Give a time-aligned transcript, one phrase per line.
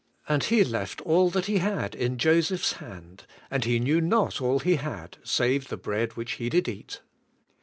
[0.27, 4.57] And he left all that he had in Joseph's hand; and he knew not all
[4.57, 7.01] he had, save the bread which he did eat."